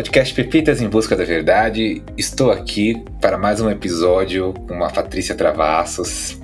[0.00, 2.02] Podcast Pepitas em Busca da Verdade.
[2.16, 6.40] Estou aqui para mais um episódio com a Patrícia Travassos.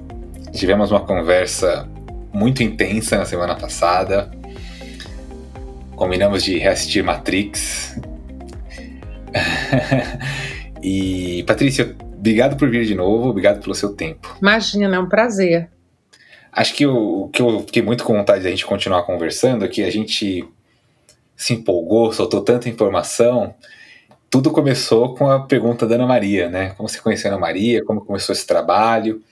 [0.52, 1.89] Tivemos uma conversa
[2.34, 4.30] muito intensa na semana passada.
[5.93, 7.98] Combinamos de reassistir Matrix.
[10.82, 14.36] e, Patrícia, obrigado por vir de novo, obrigado pelo seu tempo.
[14.38, 15.71] Imagina, é um prazer.
[16.52, 19.68] Acho que o que eu fiquei muito com vontade de a gente continuar conversando é
[19.68, 20.46] que a gente
[21.36, 23.54] se empolgou, soltou tanta informação.
[24.31, 26.71] Tudo começou com a pergunta da Ana Maria, né?
[26.71, 29.22] Como você conheceu a Ana Maria, como começou esse trabalho.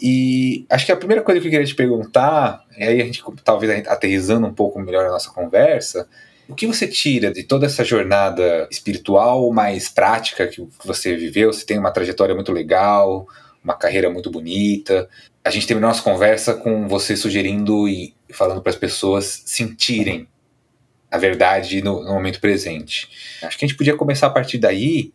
[0.00, 3.22] E acho que a primeira coisa que eu queria te perguntar, e aí a gente
[3.44, 6.08] talvez aterrizando um pouco melhor a nossa conversa,
[6.48, 11.52] o que você tira de toda essa jornada espiritual mais prática que você viveu?
[11.52, 13.26] Você tem uma trajetória muito legal,
[13.62, 15.08] uma carreira muito bonita.
[15.44, 20.28] A gente terminou nossa conversa com você sugerindo e falando para as pessoas sentirem
[21.12, 23.08] a verdade no, no, momento presente.
[23.42, 25.12] Acho que a gente podia começar a partir daí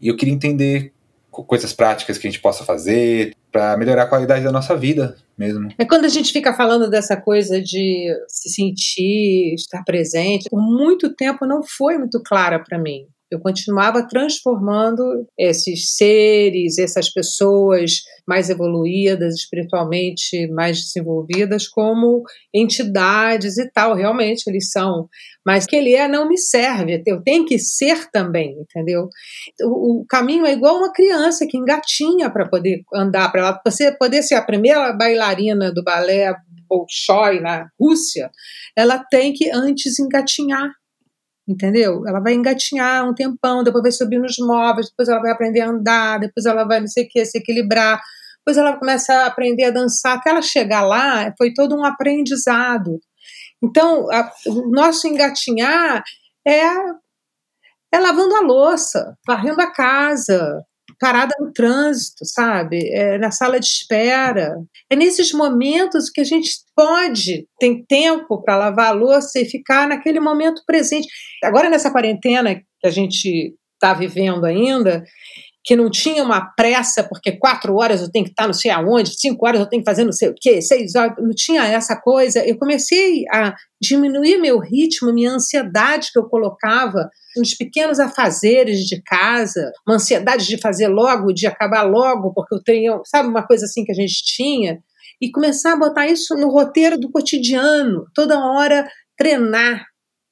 [0.00, 0.92] e eu queria entender
[1.30, 5.68] coisas práticas que a gente possa fazer para melhorar a qualidade da nossa vida mesmo.
[5.78, 11.14] É quando a gente fica falando dessa coisa de se sentir, estar presente, por muito
[11.14, 13.06] tempo não foi muito clara para mim.
[13.30, 22.22] Eu continuava transformando esses seres, essas pessoas mais evoluídas, espiritualmente mais desenvolvidas, como
[22.54, 23.94] entidades e tal.
[23.94, 25.08] Realmente eles são.
[25.44, 27.02] Mas que ele é não me serve.
[27.06, 29.08] Eu tenho que ser também, entendeu?
[29.62, 33.60] O, o caminho é igual uma criança que engatinha para poder andar para lá.
[33.66, 36.34] Você poder ser a primeira bailarina do balé
[36.68, 38.30] Bolshoi na Rússia,
[38.76, 40.70] ela tem que antes engatinhar
[41.48, 42.06] entendeu?
[42.06, 45.70] Ela vai engatinhar um tempão, depois vai subir nos móveis, depois ela vai aprender a
[45.70, 48.00] andar, depois ela vai não sei o que, se equilibrar,
[48.38, 53.00] depois ela começa a aprender a dançar, até ela chegar lá, foi todo um aprendizado.
[53.62, 56.04] Então, a, o nosso engatinhar
[56.46, 56.64] é,
[57.92, 60.62] é lavando a louça, varrendo a casa,
[60.98, 62.88] parada no trânsito, sabe?
[62.92, 64.56] É na sala de espera.
[64.90, 69.88] É nesses momentos que a gente pode, tem tempo para lavar a louça e ficar
[69.88, 71.08] naquele momento presente.
[71.42, 75.04] Agora, nessa quarentena que a gente está vivendo ainda,
[75.68, 79.20] que não tinha uma pressa, porque quatro horas eu tenho que estar não sei aonde,
[79.20, 81.94] cinco horas eu tenho que fazer não sei o quê, seis horas, não tinha essa
[81.94, 82.42] coisa.
[82.42, 89.02] Eu comecei a diminuir meu ritmo, minha ansiedade que eu colocava nos pequenos afazeres de
[89.02, 93.66] casa, uma ansiedade de fazer logo, de acabar logo, porque eu tenho, sabe, uma coisa
[93.66, 94.78] assim que a gente tinha,
[95.20, 99.84] e começar a botar isso no roteiro do cotidiano, toda hora treinar,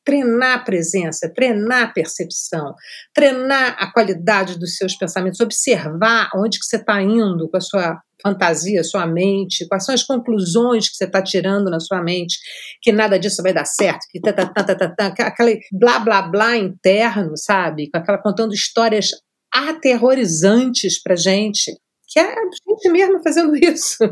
[0.06, 2.74] treinar a presença, treinar a percepção,
[3.12, 8.00] treinar a qualidade dos seus pensamentos, observar onde que você está indo com a sua
[8.22, 12.38] fantasia, sua mente, quais são as conclusões que você está tirando na sua mente,
[12.80, 16.22] que nada disso vai dar certo, que tá, tá, tá, tá, tá, aquele blá blá
[16.22, 17.90] blá interno, sabe?
[17.92, 19.10] Aquela contando histórias
[19.52, 21.72] aterrorizantes para gente,
[22.08, 24.04] que é a gente mesmo fazendo isso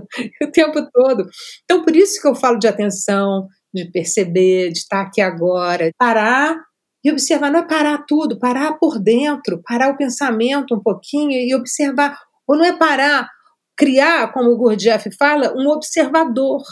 [0.43, 1.25] o tempo todo.
[1.63, 6.57] Então, por isso que eu falo de atenção, de perceber, de estar aqui agora, parar
[7.05, 11.55] e observar, não é parar tudo, parar por dentro, parar o pensamento um pouquinho e
[11.55, 13.29] observar, ou não é parar
[13.77, 16.63] criar, como o Gurdjieff fala, um observador.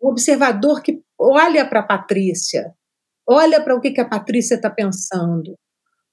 [0.00, 2.72] Um observador que olha para a Patrícia,
[3.26, 5.58] olha para o que, que a Patrícia está pensando,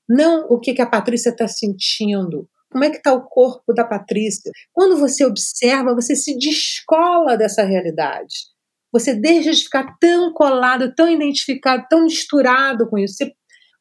[0.09, 2.49] não o que, que a Patrícia está sentindo.
[2.71, 4.51] Como é que está o corpo da Patrícia?
[4.73, 8.54] Quando você observa, você se descola dessa realidade.
[8.95, 13.15] Você deixa de ficar tão colado, tão identificado, tão misturado com isso.
[13.15, 13.33] Você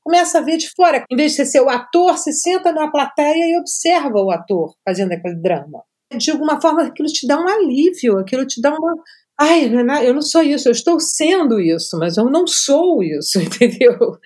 [0.03, 1.05] começa a ver de fora.
[1.09, 5.13] Em vez de ser o ator, se senta na plateia e observa o ator fazendo
[5.13, 5.85] aquele drama.
[6.13, 8.93] De alguma forma, aquilo te dá um alívio, aquilo te dá uma.
[9.41, 9.71] Ai,
[10.05, 14.19] eu não sou isso, eu estou sendo isso, mas eu não sou isso, entendeu?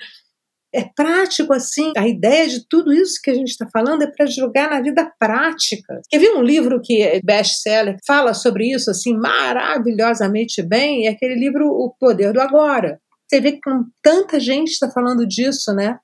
[0.74, 1.92] É prático assim.
[1.96, 5.10] A ideia de tudo isso que a gente está falando é para jogar na vida
[5.18, 6.00] prática.
[6.10, 11.06] Quer ver um livro que é best-seller, fala sobre isso assim maravilhosamente bem?
[11.06, 13.00] É aquele livro O Poder do Agora.
[13.26, 13.60] Você vê que
[14.02, 15.98] tanta gente está falando disso, né?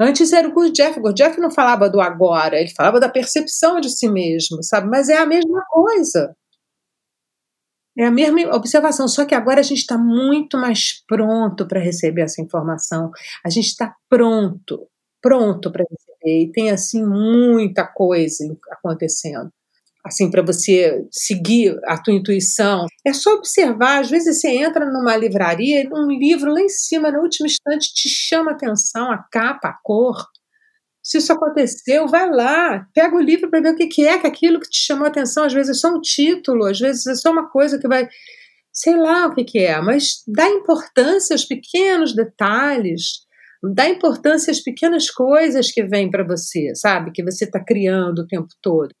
[0.00, 1.00] Antes era o Gurdjieff.
[1.00, 4.88] Gurdjieff não falava do agora, ele falava da percepção de si mesmo, sabe?
[4.88, 6.36] Mas é a mesma coisa.
[7.98, 12.22] É a mesma observação, só que agora a gente está muito mais pronto para receber
[12.22, 13.10] essa informação.
[13.44, 14.86] A gente está pronto,
[15.20, 16.44] pronto para receber.
[16.44, 19.50] E tem, assim, muita coisa acontecendo
[20.04, 22.86] assim, para você seguir a tua intuição.
[23.06, 24.00] É só observar.
[24.00, 27.92] Às vezes você entra numa livraria e um livro lá em cima, no último instante,
[27.92, 30.26] te chama a atenção, a capa, a cor.
[31.08, 34.26] Se isso aconteceu, vai lá, pega o livro para ver o que, que é que
[34.26, 35.44] aquilo que te chamou a atenção.
[35.44, 38.06] Às vezes é só um título, às vezes é só uma coisa que vai.
[38.70, 43.26] Sei lá o que, que é, mas dá importância aos pequenos detalhes,
[43.74, 47.10] Dá importância às pequenas coisas que vêm para você, sabe?
[47.10, 48.94] Que você está criando o tempo todo.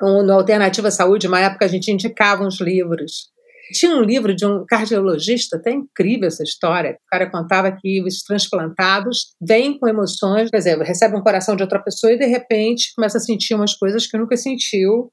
[0.00, 3.30] No Alternativa Saúde, uma época a gente indicava uns livros.
[3.72, 6.92] Tinha um livro de um cardiologista, até incrível essa história.
[6.92, 11.62] O cara contava que os transplantados vêm com emoções, por exemplo, recebe um coração de
[11.62, 15.10] outra pessoa e de repente começa a sentir umas coisas que nunca sentiu.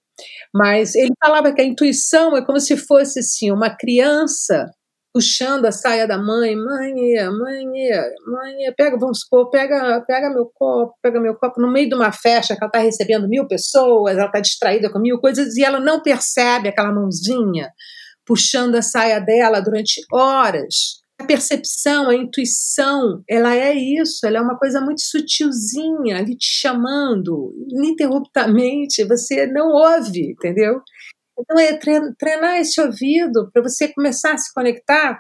[0.54, 4.66] Mas ele falava que a intuição é como se fosse assim, uma criança
[5.13, 6.94] puxando a saia da mãe, mãe,
[7.31, 11.96] mãe, mãe, pega, vamos supor, pega, pega meu copo, pega meu copo no meio de
[11.96, 15.63] uma festa que ela está recebendo mil pessoas, ela está distraída com mil coisas e
[15.63, 17.69] ela não percebe aquela mãozinha
[18.29, 20.99] puxando a saia dela durante horas.
[21.19, 26.47] A percepção, a intuição, ela é isso, ela é uma coisa muito sutilzinha, ali te
[26.47, 30.79] chamando, ininterruptamente, você não ouve, entendeu?
[31.37, 31.77] Então, é
[32.17, 35.19] treinar esse ouvido para você começar a se conectar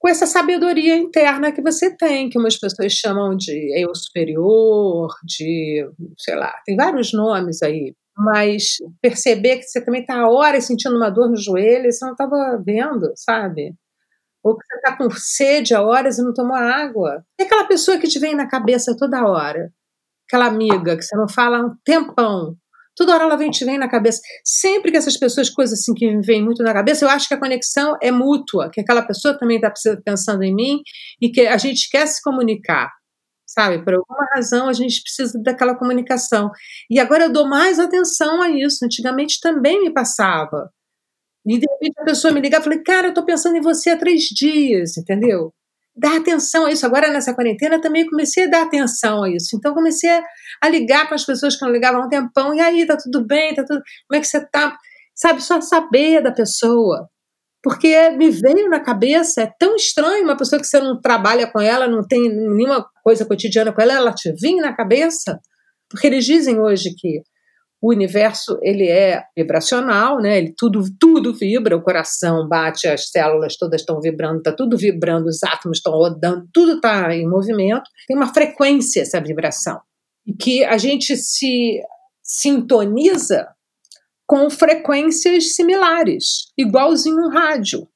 [0.00, 5.86] com essa sabedoria interna que você tem, que umas pessoas chamam de eu superior, de,
[6.18, 11.10] sei lá, tem vários nomes aí, mas perceber que você também está horas sentindo uma
[11.10, 13.74] dor no joelho e você não estava vendo, sabe?
[14.42, 17.22] Ou que você está com sede há horas e não tomou água.
[17.38, 19.70] E aquela pessoa que te vem na cabeça toda hora?
[20.26, 22.56] Aquela amiga que você não fala há um tempão,
[23.00, 24.20] Toda hora ela vem, te vem na cabeça.
[24.44, 27.32] Sempre que essas pessoas, coisas assim que me vêm muito na cabeça, eu acho que
[27.32, 29.72] a conexão é mútua, que aquela pessoa também está
[30.04, 30.80] pensando em mim
[31.18, 32.90] e que a gente quer se comunicar.
[33.46, 36.50] Sabe, por alguma razão a gente precisa daquela comunicação.
[36.90, 38.84] E agora eu dou mais atenção a isso.
[38.84, 40.68] Antigamente também me passava.
[41.46, 43.88] E de repente a pessoa me ligar e falei, cara, eu estou pensando em você
[43.88, 45.54] há três dias, entendeu?
[46.00, 46.86] Dar atenção a isso.
[46.86, 49.56] Agora, nessa quarentena, também comecei a dar atenção a isso.
[49.56, 50.10] Então, comecei
[50.62, 52.54] a ligar para as pessoas que não ligavam há um tempão.
[52.54, 53.54] E aí, tá tudo bem?
[53.54, 53.80] Tá tudo...
[54.08, 54.76] Como é que você tá?
[55.14, 57.08] Sabe, só saber da pessoa.
[57.62, 61.60] Porque me veio na cabeça, é tão estranho uma pessoa que você não trabalha com
[61.60, 65.38] ela, não tem nenhuma coisa cotidiana com ela, ela te vinha na cabeça.
[65.90, 67.20] Porque eles dizem hoje que
[67.82, 70.36] o universo ele é vibracional, né?
[70.36, 75.26] Ele tudo tudo vibra, o coração bate, as células todas estão vibrando, está tudo vibrando,
[75.26, 77.84] os átomos estão rodando, tudo está em movimento.
[78.06, 79.80] Tem uma frequência essa vibração
[80.26, 81.80] e que a gente se
[82.22, 83.48] sintoniza
[84.26, 87.88] com frequências similares, igualzinho um rádio,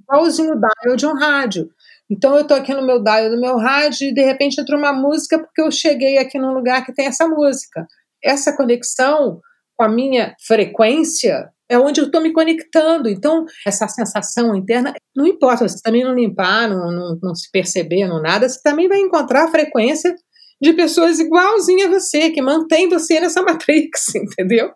[0.00, 1.68] igualzinho o dial de um rádio.
[2.08, 4.92] Então eu estou aqui no meu dial do meu rádio e de repente entra uma
[4.92, 7.86] música porque eu cheguei aqui num lugar que tem essa música
[8.24, 9.40] essa conexão
[9.76, 13.08] com a minha frequência é onde eu estou me conectando.
[13.08, 18.06] Então, essa sensação interna, não importa, você também não limpar, não, não, não se perceber,
[18.06, 20.14] não nada, você também vai encontrar a frequência
[20.60, 24.70] de pessoas igualzinha a você, que mantém você nessa matrix, entendeu?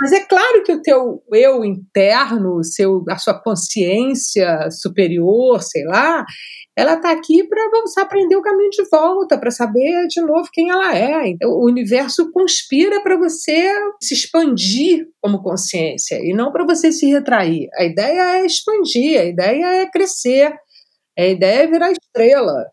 [0.00, 6.24] Mas é claro que o teu eu interno, seu, a sua consciência superior, sei lá,
[6.76, 10.70] ela está aqui para você aprender o caminho de volta, para saber de novo quem
[10.70, 11.28] ela é.
[11.28, 17.06] Então, o universo conspira para você se expandir como consciência e não para você se
[17.06, 17.68] retrair.
[17.74, 20.54] A ideia é expandir, a ideia é crescer,
[21.18, 22.66] a ideia é virar estrela.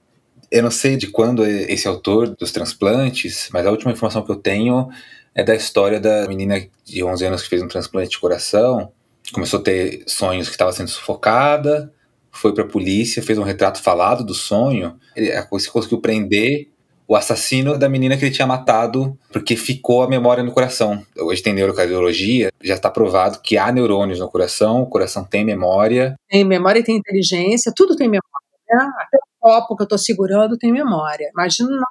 [0.50, 4.32] Eu não sei de quando é esse autor dos transplantes, mas a última informação que
[4.32, 4.88] eu tenho
[5.36, 8.92] é da história da menina de 11 anos que fez um transplante de coração.
[9.34, 11.94] Começou a ter sonhos que estava sendo sufocada,
[12.38, 14.96] foi para a polícia, fez um retrato falado do sonho.
[15.16, 16.70] Ele conseguiu prender
[17.08, 21.02] o assassino da menina que ele tinha matado, porque ficou a memória no coração.
[21.18, 26.16] Hoje tem neurocardiologia, já está provado que há neurônios no coração, o coração tem memória.
[26.30, 28.22] Tem memória e tem inteligência, tudo tem memória.
[28.70, 28.92] Né?
[29.00, 31.30] Até o copo que eu estou segurando tem memória.
[31.34, 31.82] Imagina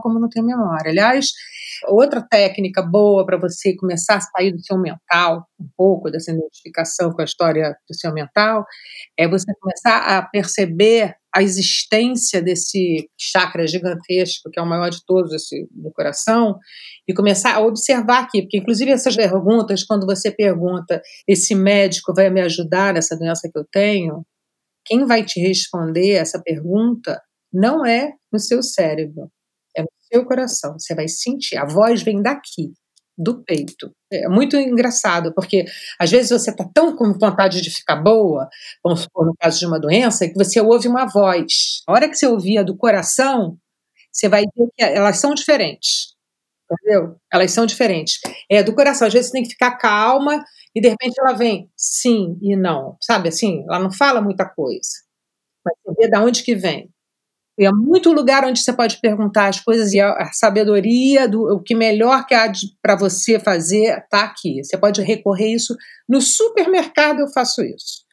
[0.00, 0.90] como não tem memória.
[0.90, 1.26] Aliás,
[1.86, 7.12] Outra técnica boa para você começar a sair do seu mental, um pouco dessa identificação
[7.12, 8.64] com a história do seu mental,
[9.18, 15.04] é você começar a perceber a existência desse chakra gigantesco, que é o maior de
[15.04, 16.58] todos, esse do coração,
[17.08, 22.30] e começar a observar aqui, porque inclusive essas perguntas, quando você pergunta, esse médico vai
[22.30, 24.24] me ajudar nessa doença que eu tenho,
[24.86, 27.20] quem vai te responder essa pergunta
[27.52, 29.30] não é no seu cérebro,
[30.14, 30.78] seu coração.
[30.78, 31.56] Você vai sentir.
[31.56, 32.72] A voz vem daqui,
[33.18, 33.90] do peito.
[34.12, 35.64] É muito engraçado, porque
[35.98, 38.48] às vezes você está tão com vontade de ficar boa,
[38.84, 41.82] vamos supor, no caso de uma doença, que você ouve uma voz.
[41.88, 43.56] A hora que você ouvir a do coração,
[44.12, 46.14] você vai ver que elas são diferentes.
[46.70, 47.16] Entendeu?
[47.32, 48.20] Elas são diferentes.
[48.50, 50.44] É do coração, às vezes você tem que ficar calma
[50.74, 52.96] e de repente ela vem sim e não.
[53.02, 53.64] Sabe assim?
[53.68, 54.88] Ela não fala muita coisa.
[55.64, 56.90] Mas você vê de onde que vem.
[57.58, 61.74] É muito lugar onde você pode perguntar as coisas e a, sabedoria do o que
[61.74, 62.50] melhor que há
[62.82, 64.62] para você fazer está aqui.
[64.62, 65.76] Você pode recorrer isso
[66.08, 67.20] no supermercado.
[67.20, 68.04] Eu faço isso.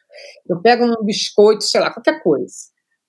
[0.48, 2.54] Eu pego um biscoito, sei lá, qualquer coisa.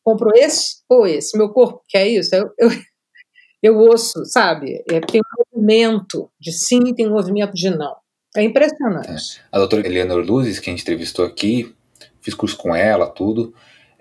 [0.03, 1.37] compro esse ou esse.
[1.37, 2.33] Meu corpo quer isso.
[2.35, 2.69] Eu, eu,
[3.61, 4.83] eu ouço, sabe?
[4.89, 7.95] É, tem um movimento de sim, tem um movimento de não.
[8.35, 9.37] É impressionante.
[9.39, 9.43] É.
[9.51, 11.75] A doutora Eleanor Luzes, que a gente entrevistou aqui,
[12.21, 13.53] fiz curso com ela, tudo.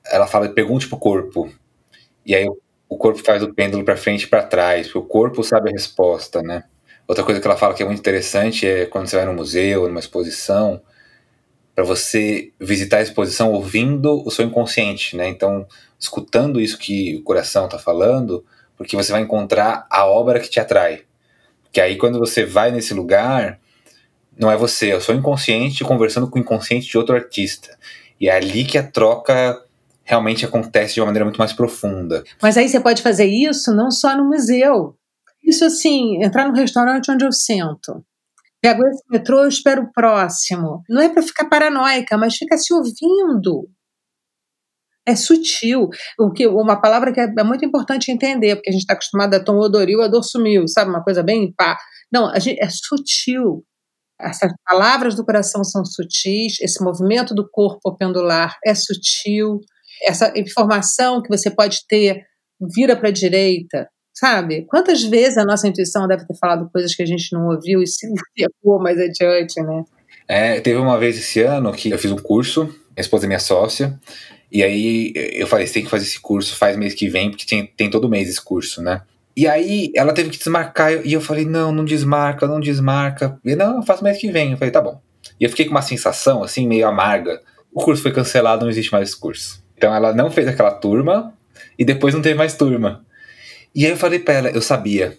[0.07, 1.53] Ela fala: pergunte pro corpo.
[2.25, 2.47] E aí
[2.89, 6.43] o corpo faz o pêndulo para frente e para trás, o corpo sabe a resposta,
[6.43, 6.65] né?
[7.09, 9.89] Outra coisa que ela fala que é muito interessante é quando você vai no museu,
[9.89, 10.81] numa exposição,
[11.75, 15.27] para você visitar a exposição ouvindo o seu inconsciente, né?
[15.29, 15.67] Então,
[15.99, 18.45] escutando isso que o coração está falando,
[18.77, 21.03] porque você vai encontrar a obra que te atrai.
[21.73, 23.59] Que aí quando você vai nesse lugar,
[24.39, 27.79] não é você, é o seu inconsciente conversando com o inconsciente de outro artista.
[28.21, 29.63] E é ali que a troca
[30.05, 32.23] realmente acontece de uma maneira muito mais profunda.
[32.41, 34.97] Mas aí você pode fazer isso não só no museu.
[35.43, 38.05] Isso assim, entrar no restaurante onde eu sento.
[38.61, 40.83] Pego esse metrô, eu espero o próximo.
[40.89, 43.69] Não é para ficar paranoica, mas fica se ouvindo.
[45.05, 45.89] É sutil.
[46.17, 49.35] O que, uma palavra que é, é muito importante entender, porque a gente está acostumado
[49.35, 50.91] a tom odoril, a dor sumiu, sabe?
[50.91, 51.77] Uma coisa bem pá.
[52.13, 53.65] Não, a gente, é sutil.
[54.21, 59.61] Essas palavras do coração são sutis, esse movimento do corpo pendular é sutil,
[60.03, 62.25] essa informação que você pode ter
[62.75, 64.67] vira para a direita, sabe?
[64.69, 67.87] Quantas vezes a nossa intuição deve ter falado coisas que a gente não ouviu e
[67.87, 68.07] se
[68.39, 69.85] ecoou mais adiante, né?
[70.29, 73.39] É, teve uma vez esse ano que eu fiz um curso, minha esposa é minha
[73.39, 73.99] sócia,
[74.51, 77.47] e aí eu falei, você tem que fazer esse curso, faz mês que vem, porque
[77.47, 79.03] tem, tem todo mês esse curso, né?
[79.35, 83.39] E aí ela teve que desmarcar, e eu falei, não, não desmarca, não desmarca.
[83.45, 84.53] E não, eu faço mês que vem.
[84.53, 85.01] Eu falei, tá bom.
[85.41, 87.41] E eu fiquei com uma sensação, assim, meio amarga.
[87.73, 89.62] O curso foi cancelado, não existe mais esse curso.
[89.83, 91.35] Então ela não fez aquela turma,
[91.77, 93.05] e depois não teve mais turma.
[93.75, 95.19] E aí eu falei pra ela, eu sabia.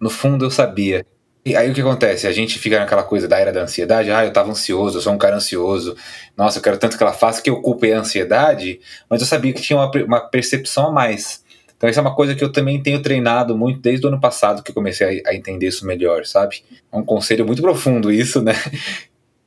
[0.00, 1.06] No fundo eu sabia.
[1.46, 2.26] E aí o que acontece?
[2.26, 5.12] A gente fica naquela coisa da era da ansiedade, ah, eu tava ansioso, eu sou
[5.12, 5.96] um cara ansioso,
[6.36, 9.52] nossa, eu quero tanto que ela faça que eu culpe a ansiedade, mas eu sabia
[9.52, 11.44] que tinha uma, uma percepção a mais.
[11.76, 14.64] Então isso é uma coisa que eu também tenho treinado muito desde o ano passado
[14.64, 16.64] que eu comecei a, a entender isso melhor, sabe?
[16.90, 18.54] É um conselho muito profundo isso, né?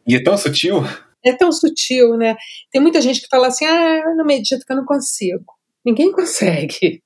[0.07, 0.85] E é tão sutil.
[1.25, 2.35] É tão sutil, né?
[2.71, 5.45] Tem muita gente que fala assim, ah, eu não medito que eu não consigo.
[5.83, 7.03] Ninguém consegue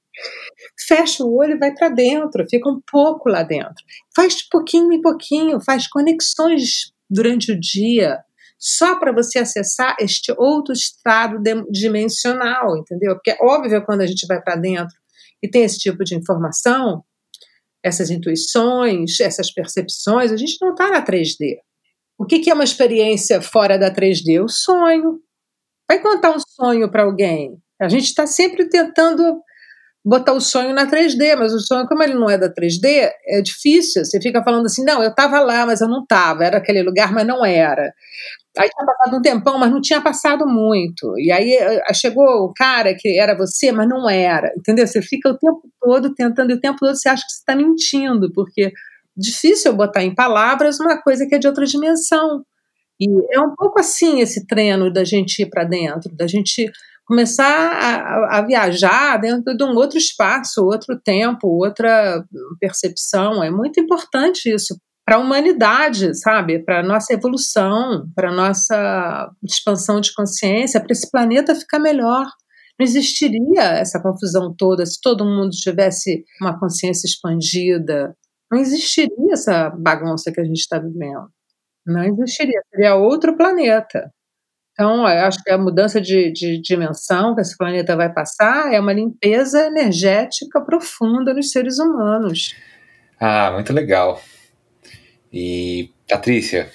[0.88, 3.84] fecha o olho e vai para dentro, fica um pouco lá dentro.
[4.16, 8.20] Faz de pouquinho em pouquinho, faz conexões durante o dia,
[8.58, 13.16] só para você acessar este outro estado dimensional, entendeu?
[13.16, 14.96] Porque é óbvio quando a gente vai para dentro
[15.42, 17.04] e tem esse tipo de informação,
[17.82, 21.60] essas intuições, essas percepções, a gente não está na 3D.
[22.20, 24.44] O que, que é uma experiência fora da 3D?
[24.44, 25.20] O sonho.
[25.90, 27.58] Vai contar um sonho para alguém.
[27.82, 29.42] A gente está sempre tentando
[30.04, 33.42] botar o sonho na 3D, mas o sonho, como ele não é da 3D, é
[33.42, 34.04] difícil.
[34.04, 37.14] Você fica falando assim, não, eu estava lá, mas eu não estava, era aquele lugar,
[37.14, 37.94] mas não era.
[38.58, 41.18] Aí tinha passado um tempão, mas não tinha passado muito.
[41.18, 44.52] E aí eh, chegou o cara que era você, mas não era.
[44.58, 44.86] Entendeu?
[44.86, 47.56] Você fica o tempo todo tentando, e o tempo todo você acha que você está
[47.56, 48.74] mentindo, porque
[49.20, 52.44] difícil botar em palavras uma coisa que é de outra dimensão.
[53.00, 56.70] E é um pouco assim esse treino da gente ir para dentro, da gente
[57.06, 62.24] começar a, a, viajar dentro de um outro espaço, outro tempo, outra
[62.60, 63.44] percepção.
[63.44, 66.64] É muito importante isso para a humanidade, sabe?
[66.64, 72.28] Para a nossa evolução, para a nossa expansão de consciência, para esse planeta ficar melhor.
[72.80, 78.16] Não existiria essa confusão toda se todo mundo tivesse uma consciência expandida.
[78.51, 81.29] Não existiria essa bagunça que a gente está vivendo.
[81.86, 82.62] Não existiria.
[82.72, 84.12] Seria outro planeta.
[84.74, 88.94] Então, acho que a mudança de, de, dimensão que esse planeta vai passar é uma
[88.94, 92.56] limpeza energética profunda nos seres humanos.
[93.20, 94.22] Ah, muito legal.
[95.34, 96.72] E, Patrícia,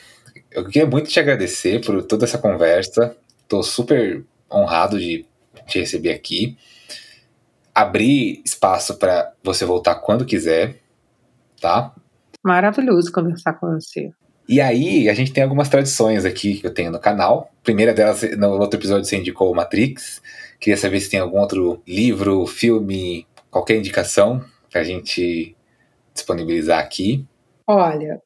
[0.50, 3.16] eu queria muito te agradecer por toda essa conversa.
[3.42, 5.24] Estou super honrado de
[5.66, 6.58] te receber aqui.
[7.74, 10.76] Abrir espaço para você voltar quando quiser,
[11.64, 11.94] tá?
[12.44, 14.12] Maravilhoso conversar com você.
[14.46, 17.50] E aí, a gente tem algumas tradições aqui que eu tenho no canal.
[17.60, 20.20] A primeira delas, no outro episódio você indicou o Matrix.
[20.60, 25.56] Queria saber se tem algum outro livro, filme, qualquer indicação para a gente
[26.12, 27.24] disponibilizar aqui.
[27.66, 28.20] Olha,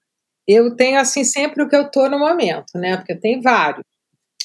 [0.49, 2.97] eu tenho assim sempre o que eu tô no momento, né?
[2.97, 3.85] Porque tem vários.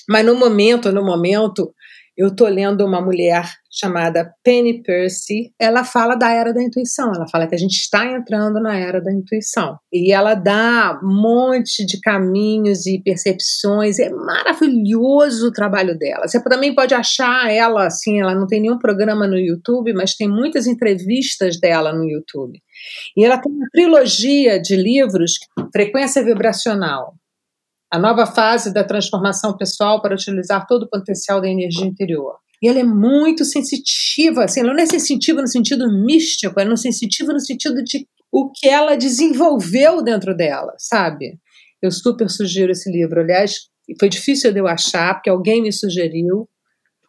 [0.07, 1.73] Mas no momento, no momento,
[2.15, 5.51] eu estou lendo uma mulher chamada Penny Percy.
[5.59, 7.11] Ela fala da era da intuição.
[7.13, 9.77] Ela fala que a gente está entrando na era da intuição.
[9.91, 13.97] E ela dá um monte de caminhos e percepções.
[13.97, 16.27] É maravilhoso o trabalho dela.
[16.27, 18.21] Você também pode achar ela assim.
[18.21, 22.59] Ela não tem nenhum programa no YouTube, mas tem muitas entrevistas dela no YouTube.
[23.17, 25.33] E ela tem uma trilogia de livros,
[25.71, 27.15] Frequência Vibracional,
[27.93, 32.37] a nova fase da transformação pessoal para utilizar todo o potencial da energia interior.
[32.59, 36.75] E ela é muito sensitiva, assim, ela não é sensitiva no sentido místico, ela é
[36.75, 41.37] sensitiva no sentido de o que ela desenvolveu dentro dela, sabe?
[41.79, 43.21] Eu super sugiro esse livro.
[43.21, 43.67] Aliás,
[43.99, 46.49] foi difícil de eu achar, porque alguém me sugeriu,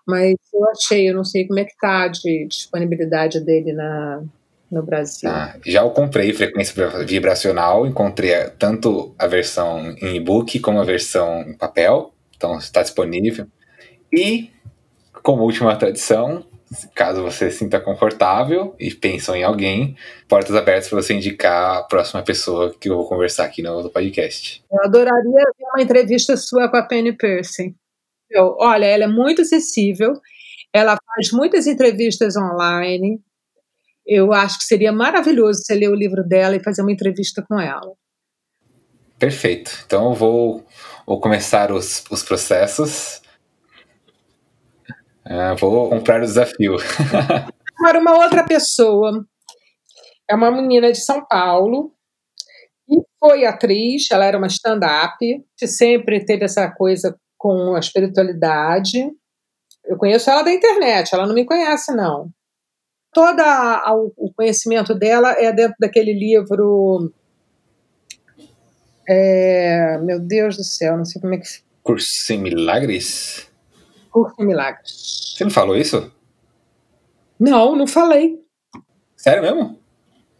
[0.07, 4.23] mas eu achei, eu não sei como é que tá de disponibilidade dele na,
[4.75, 5.31] no Brasil.
[5.31, 6.75] Ah, já eu comprei frequência
[7.07, 13.47] vibracional, encontrei tanto a versão em e-book como a versão em papel, então está disponível.
[14.13, 14.51] E,
[15.23, 16.45] como última tradição,
[16.95, 19.97] caso você se sinta confortável e pensam em alguém,
[20.29, 24.63] portas abertas para você indicar a próxima pessoa que eu vou conversar aqui no podcast.
[24.71, 25.23] Eu adoraria
[25.59, 27.75] ver uma entrevista sua com a Penny Percy.
[28.31, 30.15] Eu, olha, ela é muito acessível,
[30.73, 33.21] ela faz muitas entrevistas online.
[34.07, 37.59] Eu acho que seria maravilhoso você ler o livro dela e fazer uma entrevista com
[37.59, 37.95] ela.
[39.19, 39.85] Perfeito.
[39.87, 40.67] Então eu vou,
[41.07, 43.23] vou começar os, os processos.
[45.25, 46.77] É, vou comprar o desafio.
[47.81, 49.25] Agora, uma outra pessoa
[50.29, 51.93] é uma menina de São Paulo
[52.89, 55.17] e foi atriz, ela era uma stand-up,
[55.65, 59.11] sempre teve essa coisa com a espiritualidade.
[59.85, 62.31] Eu conheço ela da internet, ela não me conhece, não.
[63.15, 63.41] Todo
[64.17, 67.13] o conhecimento dela é dentro daquele livro.
[69.09, 71.47] É, meu Deus do céu, não sei como é que.
[71.83, 73.49] Curso em Milagres?
[74.11, 75.35] Curso em Milagres.
[75.37, 76.11] Você não falou isso?
[77.39, 78.41] Não, não falei.
[79.17, 79.79] Sério mesmo?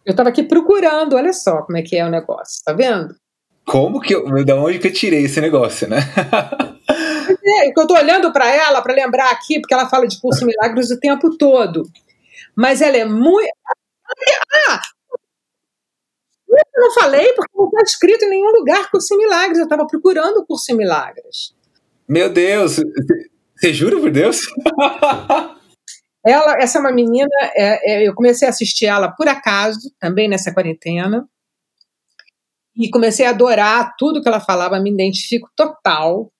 [0.05, 3.15] Eu estava aqui procurando, olha só como é que é o negócio, tá vendo?
[3.65, 4.45] Como que eu.
[4.45, 5.99] Da onde que eu tirei esse negócio, né?
[7.43, 10.91] é, eu tô olhando para ela para lembrar aqui, porque ela fala de curso milagres
[10.91, 11.83] o tempo todo.
[12.57, 13.51] Mas ela é muito.
[14.69, 14.81] Ah!
[16.49, 19.59] Eu não falei porque não está escrito em nenhum lugar curso em milagres.
[19.59, 21.55] Eu estava procurando o curso em milagres.
[22.09, 22.77] Meu Deus!
[23.57, 24.41] Você jura por Deus?
[26.25, 30.29] ela, essa é uma menina, é, é, eu comecei a assistir ela por acaso, também
[30.29, 31.29] nessa quarentena.
[32.77, 36.33] E comecei a adorar tudo que ela falava, me identifico total.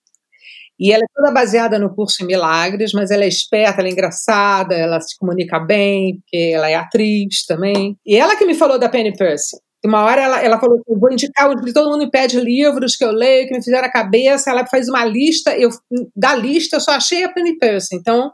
[0.79, 3.93] E ela é toda baseada no curso em milagres, mas ela é esperta, ela é
[3.93, 7.97] engraçada, ela se comunica bem, porque ela é atriz também.
[8.05, 9.57] E ela que me falou da Penny Percy.
[9.85, 13.05] Uma hora ela, ela falou que eu vou indicar, todo mundo me pede livros que
[13.05, 15.69] eu leio, que me fizeram a cabeça, ela faz uma lista, eu
[16.17, 17.95] da lista eu só achei a Penny Percy.
[17.95, 18.33] Então,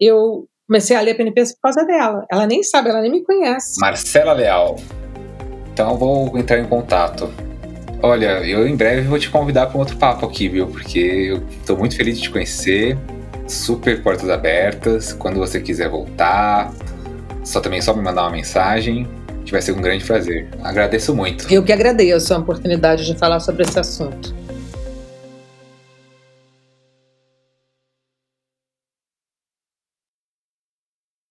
[0.00, 2.26] eu comecei a ler a Penny Percy por causa dela.
[2.30, 3.80] Ela nem sabe, ela nem me conhece.
[3.80, 4.76] Marcela Leal.
[5.72, 7.32] Então vou entrar em contato.
[8.06, 10.66] Olha, eu em breve vou te convidar para um outro papo aqui, viu?
[10.66, 12.98] Porque eu estou muito feliz de te conhecer.
[13.48, 15.14] Super portas abertas.
[15.14, 16.70] Quando você quiser voltar,
[17.42, 19.08] só também só me mandar uma mensagem,
[19.46, 20.46] que vai ser um grande prazer.
[20.62, 21.50] Agradeço muito.
[21.50, 24.34] Eu que agradeço a oportunidade de falar sobre esse assunto.